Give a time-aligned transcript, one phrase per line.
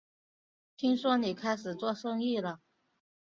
[0.77, 2.59] 听说你开始做生意了